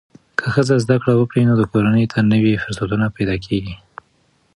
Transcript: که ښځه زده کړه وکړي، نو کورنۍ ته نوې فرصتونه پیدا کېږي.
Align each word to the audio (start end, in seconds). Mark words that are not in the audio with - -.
که 0.37 0.45
ښځه 0.53 0.75
زده 0.83 0.95
کړه 1.03 1.13
وکړي، 1.17 1.41
نو 1.49 1.53
کورنۍ 1.71 2.05
ته 2.13 2.19
نوې 2.31 2.53
فرصتونه 2.63 3.05
پیدا 3.17 3.35
کېږي. 3.45 3.75